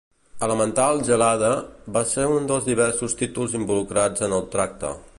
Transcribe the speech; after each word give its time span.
"Elemental 0.45 1.01
Gelade" 1.09 1.51
va 1.99 2.03
ser 2.15 2.27
un 2.39 2.49
dels 2.53 2.67
diversos 2.73 3.17
títols 3.23 3.57
involucrats 3.63 4.29
en 4.31 4.39
el 4.41 4.53
tracte. 4.59 4.97